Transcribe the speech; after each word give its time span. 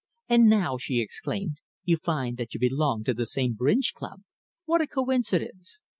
"And 0.27 0.49
now," 0.49 0.79
she 0.79 0.99
exclaimed, 0.99 1.57
"you 1.85 1.95
find 1.97 2.37
that 2.37 2.55
you 2.55 2.59
belong 2.59 3.03
to 3.03 3.13
the 3.13 3.27
same 3.27 3.53
bridge 3.53 3.93
club. 3.93 4.21
What 4.65 4.81
a 4.81 4.87
coincidence!" 4.87 5.83